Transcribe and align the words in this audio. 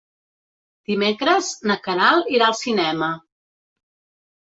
Dimecres 0.91 1.51
na 1.73 1.77
Queralt 1.85 2.35
irà 2.39 2.51
al 2.51 2.59
cinema. 2.65 3.15